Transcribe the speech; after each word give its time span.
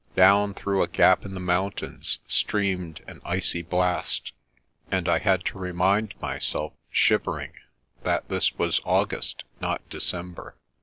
Down 0.15 0.55
through 0.55 0.81
a 0.81 0.87
gap 0.87 1.25
in 1.25 1.35
the 1.35 1.39
mountains 1.39 2.17
streamed 2.25 3.03
an 3.07 3.21
icy 3.23 3.61
blast, 3.61 4.31
and 4.89 5.07
I 5.07 5.19
had 5.19 5.45
to 5.45 5.59
remind 5.59 6.19
myself, 6.19 6.73
shivering, 6.89 7.53
that 8.01 8.27
this 8.27 8.57
was 8.57 8.81
August, 8.83 9.43
not 9.59 9.87
December. 9.91 10.55